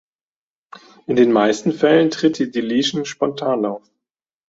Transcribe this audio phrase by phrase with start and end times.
[1.05, 3.83] In den meisten Fällen tritt die Deletion spontan auf.